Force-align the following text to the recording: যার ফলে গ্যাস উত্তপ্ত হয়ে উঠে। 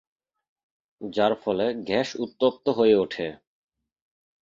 যার 1.01 1.33
ফলে 1.43 1.65
গ্যাস 1.87 2.09
উত্তপ্ত 2.15 2.65
হয়ে 2.69 2.95
উঠে। 2.95 3.27